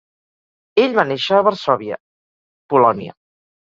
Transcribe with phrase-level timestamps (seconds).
[0.85, 2.03] Ell va néixer a Varsòvia,
[2.75, 3.19] Polònia.